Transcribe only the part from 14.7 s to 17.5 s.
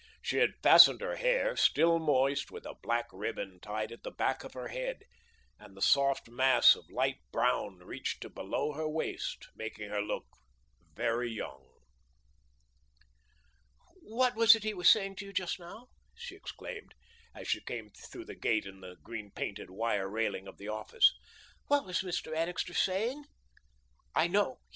was saying to you just now," she exclaimed, as